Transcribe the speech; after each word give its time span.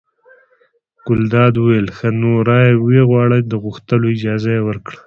ګلداد 1.05 1.53
وویل 1.57 1.87
ښه! 1.97 2.09
نو 2.19 2.31
را 2.49 2.59
ویې 2.85 3.03
غواړه 3.09 3.37
د 3.41 3.53
غوښتلو 3.63 4.05
اجازه 4.15 4.49
یې 4.55 4.61
ورکړه. 4.67 4.97